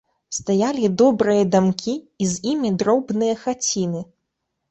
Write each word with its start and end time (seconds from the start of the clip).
Стаялі 0.35 0.87
добрыя 1.01 1.43
дамкі 1.55 1.93
і 2.25 2.29
з 2.31 2.43
імі 2.53 2.71
дробныя 2.81 3.35
хаціны. 3.45 4.01